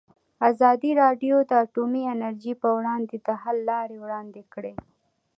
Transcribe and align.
ازادي 0.49 0.91
راډیو 1.03 1.35
د 1.49 1.51
اټومي 1.65 2.03
انرژي 2.13 2.53
پر 2.61 2.69
وړاندې 2.77 3.15
د 3.25 3.27
حل 3.41 3.57
لارې 3.69 3.97
وړاندې 3.99 4.41
کړي. 4.53 4.73